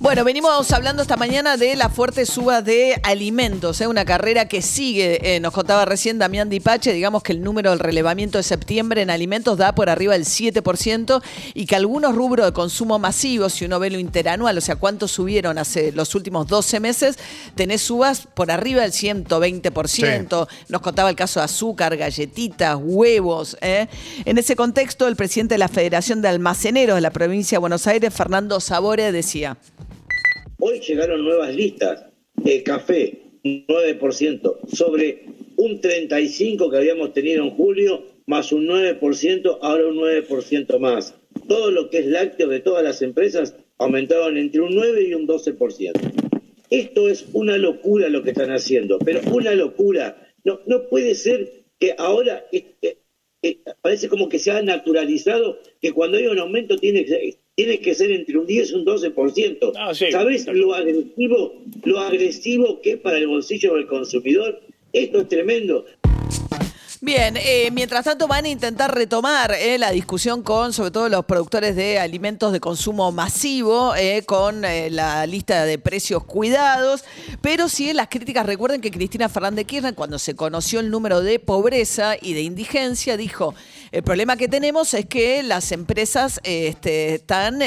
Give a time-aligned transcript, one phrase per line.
[0.00, 3.86] Bueno, venimos hablando esta mañana de la fuerte suba de alimentos, ¿eh?
[3.86, 7.78] una carrera que sigue, eh, nos contaba recién Damián Dipache, digamos que el número del
[7.78, 11.22] relevamiento de septiembre en alimentos da por arriba del 7%
[11.54, 15.10] y que algunos rubros de consumo masivo, si uno ve lo interanual, o sea, cuántos
[15.10, 17.18] subieron hace los últimos 12 meses,
[17.54, 23.56] tenés subas por arriba del 120%, nos contaba el caso de azúcar, galletitas, huevos.
[23.62, 23.88] ¿eh?
[24.26, 27.86] En ese contexto, el presidente de la Federación de Almaceneros de la provincia de Buenos
[27.86, 29.56] Aires, Fernando Sabore, decía...
[30.66, 32.06] Hoy llegaron nuevas listas.
[32.42, 39.86] El café, 9%, sobre un 35% que habíamos tenido en julio, más un 9%, ahora
[39.86, 41.16] un 9% más.
[41.46, 45.28] Todo lo que es lácteo de todas las empresas aumentaron entre un 9 y un
[45.28, 45.92] 12%.
[46.70, 50.32] Esto es una locura lo que están haciendo, pero una locura.
[50.44, 52.74] No, no puede ser que ahora eh,
[53.42, 57.80] eh, parece como que se ha naturalizado que cuando hay un aumento tiene que tiene
[57.80, 59.72] que ser entre un 10 y un 12%.
[59.76, 64.60] Ah, ¿Sabes lo agresivo, lo agresivo que es para el bolsillo del consumidor?
[64.92, 65.84] Esto es tremendo.
[67.00, 71.26] Bien, eh, mientras tanto van a intentar retomar eh, la discusión con sobre todo los
[71.26, 77.04] productores de alimentos de consumo masivo, eh, con la lista de precios cuidados,
[77.42, 81.38] pero sí las críticas, recuerden que Cristina Fernández Kirchner cuando se conoció el número de
[81.38, 83.54] pobreza y de indigencia dijo,
[83.94, 87.60] el problema que tenemos es que las empresas este, están,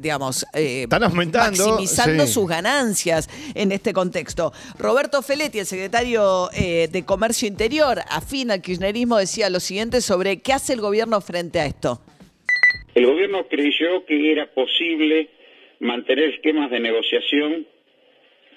[0.00, 4.52] digamos, están aumentando, maximizando sus ganancias en este contexto.
[4.80, 10.54] Roberto Feletti, el secretario de Comercio Interior, fin al kirchnerismo decía lo siguiente sobre qué
[10.54, 12.00] hace el gobierno frente a esto.
[12.96, 15.30] El gobierno creyó que era posible
[15.78, 17.66] mantener esquemas de negociación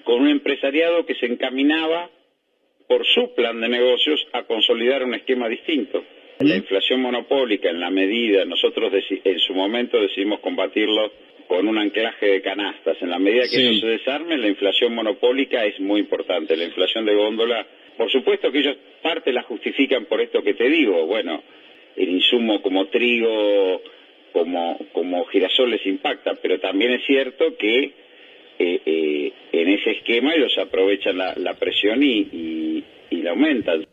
[0.04, 2.10] con un empresariado que se encaminaba
[2.88, 6.04] por su plan de negocios a consolidar un esquema distinto.
[6.40, 11.12] La inflación monopólica, en la medida, nosotros en su momento decidimos combatirlo
[11.48, 12.98] con un anclaje de canastas.
[13.02, 16.58] En la medida que eso se desarme, la inflación monopólica es muy importante.
[16.58, 17.66] La inflación de góndola
[17.98, 21.06] por supuesto que ellos parte la justifican por esto que te digo.
[21.06, 21.42] Bueno,
[21.96, 23.82] el insumo como trigo,
[24.34, 27.92] como, como girasol les impacta, pero también es cierto que
[28.60, 33.86] eh, eh, en ese esquema ellos aprovechan la, presión y la aumentan.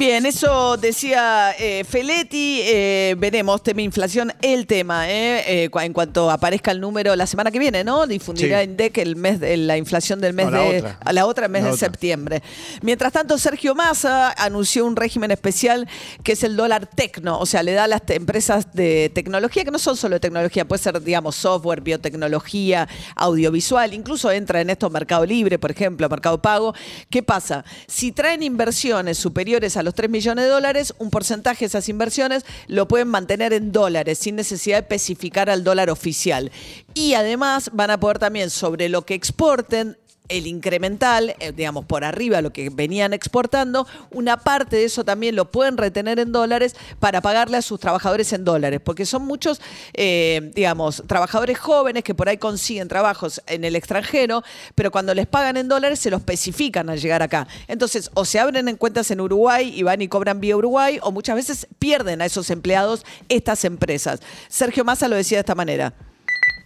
[0.00, 2.62] Bien, eso decía eh, Feletti.
[2.62, 5.10] Eh, veremos, tema inflación, el tema.
[5.10, 8.06] Eh, en cuanto aparezca el número la semana que viene, ¿no?
[8.06, 10.78] Difundirá INDEC el mes de, la inflación del mes la de.
[10.78, 10.98] Otra.
[11.04, 12.42] A la otra mes de septiembre.
[12.80, 15.86] Mientras tanto, Sergio Massa anunció un régimen especial
[16.24, 17.38] que es el dólar tecno.
[17.38, 20.66] O sea, le da a las empresas de tecnología, que no son solo de tecnología,
[20.66, 26.40] puede ser, digamos, software, biotecnología, audiovisual, incluso entra en esto Mercado Libre, por ejemplo, Mercado
[26.40, 26.74] Pago.
[27.10, 27.66] ¿Qué pasa?
[27.86, 32.44] Si traen inversiones superiores a los 3 millones de dólares, un porcentaje de esas inversiones
[32.66, 36.50] lo pueden mantener en dólares sin necesidad de especificar al dólar oficial.
[36.94, 39.96] Y además van a poder también sobre lo que exporten
[40.30, 45.36] el incremental, eh, digamos, por arriba lo que venían exportando, una parte de eso también
[45.36, 49.60] lo pueden retener en dólares para pagarle a sus trabajadores en dólares, porque son muchos,
[49.92, 54.42] eh, digamos, trabajadores jóvenes que por ahí consiguen trabajos en el extranjero,
[54.74, 57.46] pero cuando les pagan en dólares se los especifican al llegar acá.
[57.68, 61.10] Entonces, o se abren en cuentas en Uruguay y van y cobran vía Uruguay, o
[61.10, 64.20] muchas veces pierden a esos empleados estas empresas.
[64.48, 65.92] Sergio Massa lo decía de esta manera.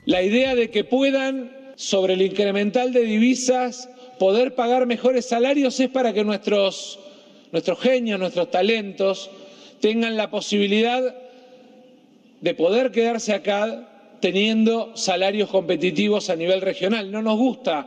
[0.04, 5.88] La idea de que puedan sobre el incremental de divisas, poder pagar mejores salarios es
[5.88, 6.98] para que nuestros,
[7.52, 9.30] nuestros genios, nuestros talentos
[9.80, 11.14] tengan la posibilidad
[12.40, 17.10] de poder quedarse acá teniendo salarios competitivos a nivel regional.
[17.10, 17.86] No nos gusta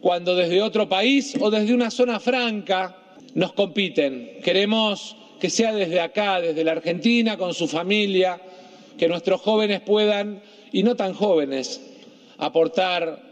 [0.00, 2.96] cuando desde otro país o desde una zona franca
[3.34, 4.38] nos compiten.
[4.42, 8.40] Queremos que sea desde acá, desde la Argentina, con su familia,
[8.98, 10.42] que nuestros jóvenes puedan,
[10.72, 11.80] y no tan jóvenes,
[12.40, 13.30] aportar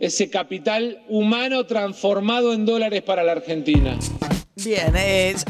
[0.00, 3.98] ese capital humano transformado en dólares para la Argentina.
[4.56, 4.90] Bien,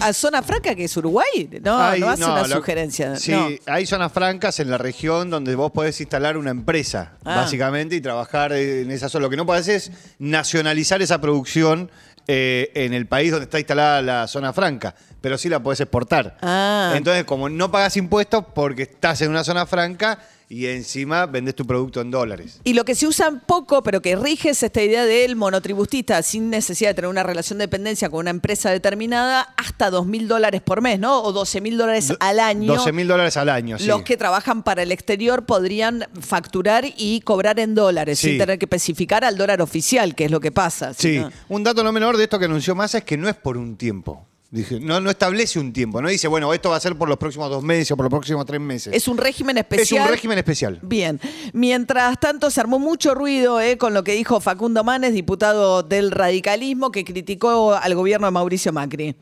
[0.01, 3.15] a zona franca que es Uruguay, no, no hace una sugerencia.
[3.17, 3.33] Sí,
[3.67, 7.37] hay zonas francas en la región donde vos podés instalar una empresa, ah.
[7.37, 9.27] básicamente, y trabajar en esa zona.
[9.27, 11.89] Lo que no podés es nacionalizar esa producción
[12.29, 16.37] eh, en el país donde está instalada la zona franca, pero sí la podés exportar.
[16.43, 16.93] Ah.
[16.97, 20.19] Entonces, como no pagas impuestos porque estás en una zona franca,
[20.49, 22.61] y encima vendés tu producto en dólares.
[22.63, 26.51] Y lo que se usa poco, pero que rige es esta idea del monotributista sin
[26.51, 30.63] necesidad de tener una relación de dependencia con una empresa determinada hasta dos mil dólares
[30.63, 31.21] por mes, ¿no?
[31.21, 32.73] O 12 mil dólares al año.
[32.77, 33.87] 12 mil dólares al año, sí.
[33.87, 38.29] Los que trabajan para el exterior podrían facturar y cobrar en dólares Sí.
[38.29, 40.95] sin tener que especificar al dólar oficial, que es lo que pasa.
[40.95, 43.35] Sí, sino- un dato no menor de esto que anunció Massa es que no es
[43.37, 44.27] por un tiempo.
[44.49, 47.19] Dije, no, no establece un tiempo, no dice, bueno, esto va a ser por los
[47.19, 48.95] próximos dos meses o por los próximos tres meses.
[48.95, 50.03] Es un régimen Es especial.
[50.05, 50.79] un régimen especial.
[50.83, 51.21] Bien.
[51.53, 56.13] Mientras tanto, se armó mucho ruido eh, con lo que dijo Facundo Manes, diputado del
[56.13, 59.17] radicalismo, que criticó al gobierno de Mauricio Macri.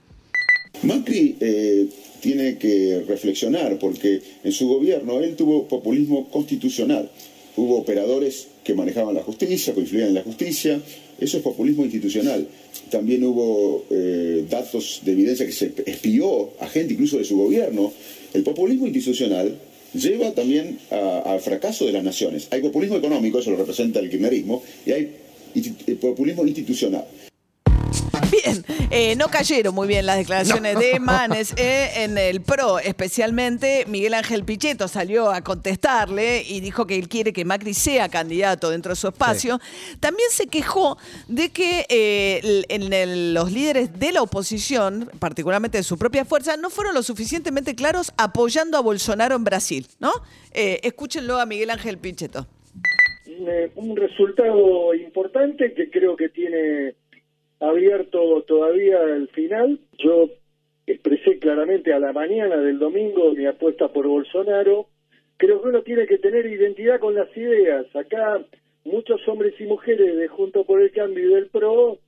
[0.83, 1.89] Macri eh,
[2.21, 7.11] tiene que reflexionar porque en su gobierno él tuvo populismo constitucional.
[7.57, 10.81] Hubo operadores que manejaban la justicia, que influían en la justicia.
[11.21, 12.49] Eso es populismo institucional.
[12.91, 17.93] También hubo eh, datos de evidencia que se espió a gente incluso de su gobierno.
[18.33, 19.57] El populismo institucional
[19.95, 22.49] lleva también al fracaso de las naciones.
[22.51, 25.11] Hay populismo económico, eso lo representa el kirchnerismo, y hay
[25.55, 27.05] eh, populismo institucional.
[28.43, 33.85] Bien, eh, no cayeron muy bien las declaraciones de Manes eh, en el PRO, especialmente
[33.87, 38.71] Miguel Ángel Pichetto salió a contestarle y dijo que él quiere que Macri sea candidato
[38.71, 39.61] dentro de su espacio.
[40.01, 40.99] También se quejó
[41.29, 46.57] de que eh, en el- los líderes de la oposición, particularmente de su propia fuerza,
[46.57, 50.13] no fueron lo suficientemente claros apoyando a Bolsonaro en Brasil, ¿no?
[50.53, 52.47] Eh, escúchenlo a Miguel Ángel Pichetto.
[53.77, 56.95] un resultado importante que creo que tiene
[57.69, 59.79] abierto todavía el final.
[59.99, 60.31] Yo
[60.87, 64.87] expresé claramente a la mañana del domingo mi apuesta por Bolsonaro.
[65.37, 67.87] Creo que uno tiene que tener identidad con las ideas.
[67.95, 68.45] Acá
[68.85, 71.99] muchos hombres y mujeres de Junto por el Cambio y del PRO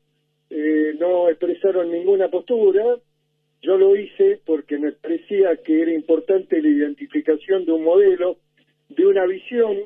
[0.50, 2.96] eh, no expresaron ninguna postura.
[3.62, 8.36] Yo lo hice porque me parecía que era importante la identificación de un modelo,
[8.88, 9.76] de una visión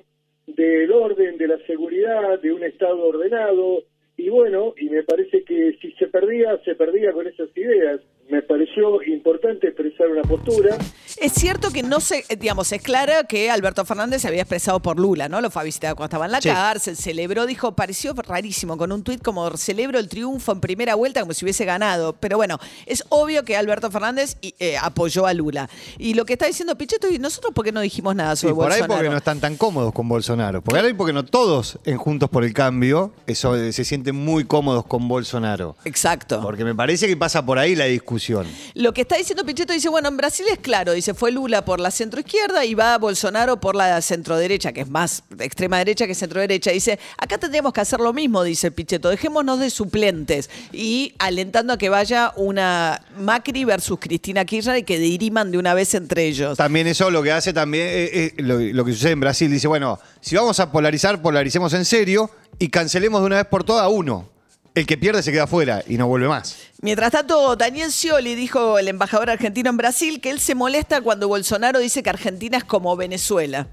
[0.46, 3.84] del orden, de la seguridad, de un Estado ordenado.
[4.20, 8.02] Y bueno, y me parece que si se perdía, se perdía con esas ideas.
[8.28, 10.76] Me pareció importante expresar una postura.
[11.20, 14.80] Es cierto que no se, eh, digamos, es claro que Alberto Fernández se había expresado
[14.80, 15.42] por Lula, ¿no?
[15.42, 16.48] Lo fue a visitar cuando estaba en la Sí.
[16.48, 21.20] cárcel, celebró, dijo, pareció rarísimo, con un tuit como celebro el triunfo en primera vuelta
[21.20, 22.14] como si hubiese ganado.
[22.14, 25.68] Pero bueno, es obvio que Alberto Fernández eh, apoyó a Lula.
[25.98, 28.54] Y lo que está diciendo Pichetto, y nosotros, ¿por qué no dijimos nada Sí, sobre
[28.54, 28.94] por ahí Bolsonaro?
[28.98, 30.62] porque no están tan cómodos con Bolsonaro.
[30.62, 34.44] Por ahí porque no todos en Juntos por el Cambio eso, eh, se sienten muy
[34.44, 35.76] cómodos con Bolsonaro.
[35.84, 36.40] Exacto.
[36.40, 38.46] Porque me parece que pasa por ahí la discusión.
[38.74, 41.80] Lo que está diciendo Pichetto dice, bueno, en Brasil es claro, dice, fue Lula por
[41.80, 46.70] la centroizquierda y va Bolsonaro por la centroderecha, que es más extrema derecha que centroderecha.
[46.70, 51.78] Dice, acá tendríamos que hacer lo mismo, dice Pichetto, dejémonos de suplentes y alentando a
[51.78, 56.56] que vaya una Macri versus Cristina Kirchner y que diriman de una vez entre ellos.
[56.56, 59.68] También eso lo que hace también, eh, eh, lo, lo que sucede en Brasil, dice,
[59.68, 63.88] bueno, si vamos a polarizar, polaricemos en serio y cancelemos de una vez por todas
[63.90, 64.28] uno.
[64.74, 66.56] El que pierde se queda fuera y no vuelve más.
[66.80, 71.28] Mientras tanto, Daniel Scioli dijo, el embajador argentino en Brasil, que él se molesta cuando
[71.28, 73.68] Bolsonaro dice que Argentina es como Venezuela.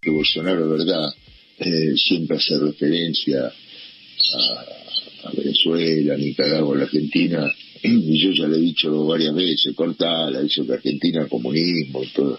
[0.00, 1.12] que Bolsonaro, verdad,
[1.58, 4.79] eh, siempre hace referencia a,
[5.24, 7.50] a Venezuela, Nicaragua, la Argentina,
[7.82, 12.38] y yo ya le he dicho varias veces, cortala, dicho que Argentina comunismo y todo.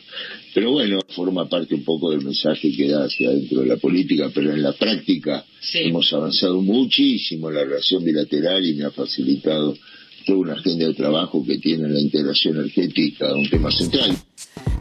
[0.54, 4.30] Pero bueno, forma parte un poco del mensaje que da hacia dentro de la política,
[4.34, 9.78] pero en la práctica hemos avanzado muchísimo en la relación bilateral y me ha facilitado
[10.26, 14.16] toda una agenda de trabajo que tiene la integración energética, un tema central.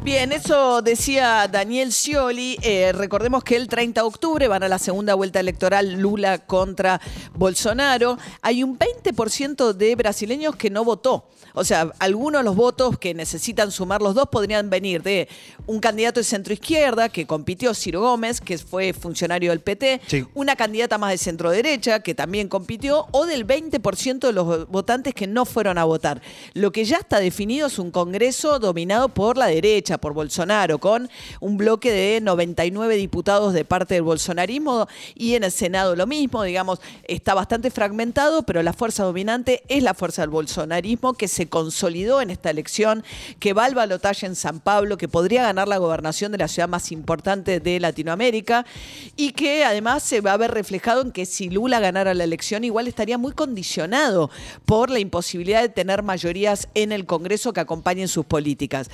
[0.03, 2.59] Bien, eso decía Daniel Scioli.
[2.63, 7.01] Eh, recordemos que el 30 de octubre van a la segunda vuelta electoral Lula contra
[7.35, 8.17] Bolsonaro.
[8.41, 11.27] Hay un 20% de brasileños que no votó.
[11.53, 15.29] O sea, algunos de los votos que necesitan sumar los dos podrían venir de
[15.67, 20.25] un candidato de centro izquierda que compitió, Ciro Gómez, que fue funcionario del PT, Sí.
[20.35, 25.13] una candidata más de centro derecha que también compitió, o del 20% de los votantes
[25.13, 26.23] que no fueron a votar.
[26.55, 31.09] Lo que ya está definido es un Congreso dominado por la derecha, por Bolsonaro, con
[31.41, 36.43] un bloque de 99 diputados de parte del bolsonarismo y en el Senado lo mismo,
[36.43, 41.49] digamos, está bastante fragmentado, pero la fuerza dominante es la fuerza del bolsonarismo que se
[41.49, 43.05] consolidó en esta elección,
[43.39, 46.69] que va al balotaje en San Pablo, que podría ganar la gobernación de la ciudad
[46.69, 48.65] más importante de Latinoamérica
[49.17, 52.65] y que además se va a ver reflejado en que si Lula ganara la elección
[52.65, 54.31] igual estaría muy condicionado
[54.65, 58.91] por la imposibilidad de tener mayorías en el Congreso que acompañen sus políticas.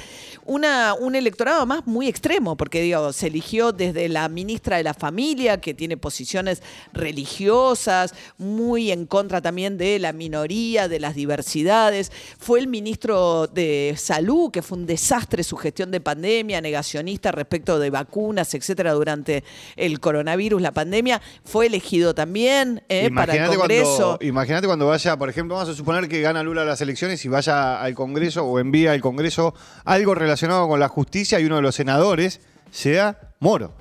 [0.47, 4.95] Una un electorado más muy extremo, porque digo, se eligió desde la ministra de la
[4.95, 6.62] familia, que tiene posiciones
[6.93, 12.12] religiosas, muy en contra también de la minoría, de las diversidades.
[12.38, 17.81] Fue el ministro de Salud, que fue un desastre su gestión de pandemia, negacionista respecto
[17.81, 19.43] de vacunas, etcétera, durante
[19.75, 21.21] el coronavirus, la pandemia.
[21.45, 24.19] Fue elegido también eh, para el Congreso.
[24.21, 27.83] imagínate cuando vaya, por ejemplo, vamos a suponer que gana Lula las elecciones y vaya
[27.83, 29.53] al Congreso o envía al Congreso
[29.85, 30.36] algo relacionado
[30.69, 32.40] con la justicia y uno de los senadores
[32.71, 33.75] sea Moro.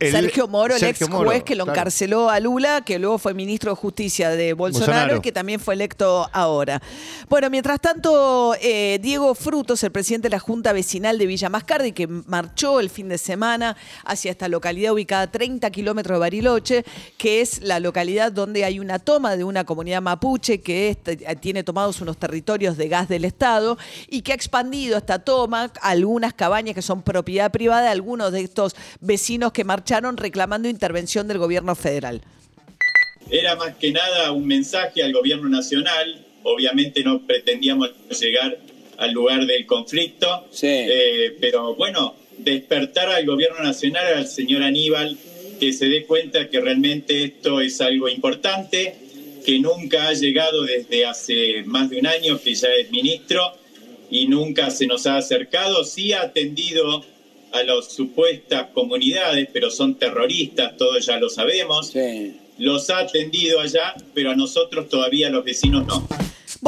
[0.00, 1.78] El- Sergio Moro, el Sergio ex Moro, juez que lo claro.
[1.78, 5.16] encarceló a Lula, que luego fue ministro de Justicia de Bolsonaro, Bolsonaro.
[5.18, 6.80] y que también fue electo ahora.
[7.28, 11.92] Bueno, mientras tanto, eh, Diego Frutos, el presidente de la Junta Vecinal de Villa Mascardi,
[11.92, 16.84] que marchó el fin de semana hacia esta localidad ubicada a 30 kilómetros de Bariloche,
[17.18, 21.62] que es la localidad donde hay una toma de una comunidad mapuche que este- tiene
[21.62, 23.76] tomados unos territorios de gas del Estado
[24.08, 28.32] y que ha expandido esta toma a algunas cabañas que son propiedad privada de algunos
[28.32, 32.20] de estos vecinos que marcharon reclamando intervención del gobierno federal.
[33.28, 36.24] Era más que nada un mensaje al gobierno nacional.
[36.44, 38.56] Obviamente no pretendíamos llegar
[38.98, 45.18] al lugar del conflicto, Eh, pero bueno, despertar al gobierno nacional, al señor Aníbal,
[45.58, 48.94] que se dé cuenta que realmente esto es algo importante,
[49.44, 53.42] que nunca ha llegado desde hace más de un año, que ya es ministro,
[54.08, 55.82] y nunca se nos ha acercado.
[55.82, 57.04] Sí ha atendido
[57.52, 61.92] a las supuestas comunidades, pero son terroristas, todos ya lo sabemos.
[62.58, 66.19] Los ha atendido allá, pero a nosotros todavía los vecinos no.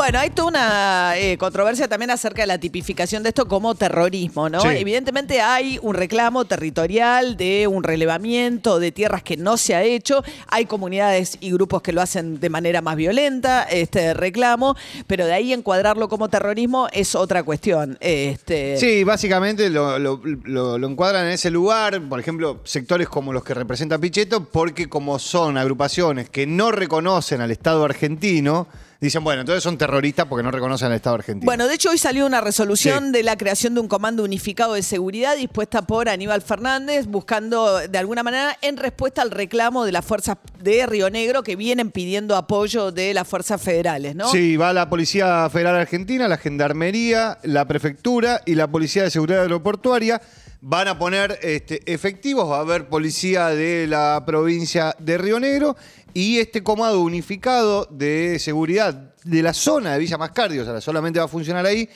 [0.03, 4.49] Bueno, hay toda una eh, controversia también acerca de la tipificación de esto como terrorismo,
[4.49, 4.61] ¿no?
[4.61, 4.67] Sí.
[4.71, 10.25] Evidentemente hay un reclamo territorial de un relevamiento de tierras que no se ha hecho.
[10.49, 14.75] Hay comunidades y grupos que lo hacen de manera más violenta, este reclamo,
[15.07, 17.97] pero de ahí encuadrarlo como terrorismo es otra cuestión.
[18.01, 23.33] Este, Sí, básicamente lo, lo- lo- lo encuadran en ese lugar, por ejemplo, sectores como
[23.33, 28.67] los que representa Pichetto, porque como son agrupaciones que no reconocen al Estado argentino,
[29.07, 31.45] dicen, bueno, entonces son terroristas porque no reconocen al Estado argentino.
[31.45, 33.13] Bueno, de hecho hoy salió una resolución Sí.
[33.13, 37.99] de la creación de un comando unificado de seguridad dispuesta por Aníbal Fernández, buscando de
[37.99, 42.37] alguna manera en respuesta al reclamo de las fuerzas de Río Negro que vienen pidiendo
[42.37, 44.29] apoyo de las fuerzas federales, ¿no?
[44.31, 49.43] Sí, va la Policía Federal Argentina, la Gendarmería, la Prefectura y la Policía de Seguridad
[49.43, 50.21] Aeroportuaria.
[50.65, 55.77] Van a poner este, efectivos, va a haber policía de la provincia de Río Negro
[56.15, 61.19] y este comando unificado de seguridad de la zona de Villa Mascardi, o sea, solamente
[61.19, 61.89] va a funcionar ahí,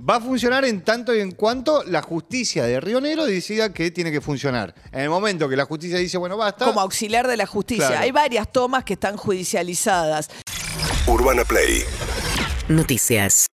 [0.00, 3.90] va a funcionar en tanto y en cuanto la justicia de Río Negro decida que
[3.90, 4.74] tiene que funcionar.
[4.92, 6.64] En el momento que la justicia dice, bueno, basta.
[6.64, 7.88] Como auxiliar de la justicia.
[7.88, 8.02] Claro.
[8.02, 10.30] Hay varias tomas que están judicializadas.
[11.06, 11.84] Urbana Play
[12.68, 13.44] Noticias.